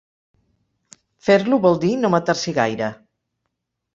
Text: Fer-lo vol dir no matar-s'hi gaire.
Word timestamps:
Fer-lo 1.27 1.59
vol 1.67 1.77
dir 1.85 1.91
no 2.05 2.11
matar-s'hi 2.15 2.53
gaire. 2.57 2.87